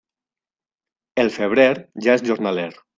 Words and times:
El 1.25 1.31
febrer 1.37 1.69
ja 2.07 2.19
és 2.21 2.29
jornaler. 2.33 2.71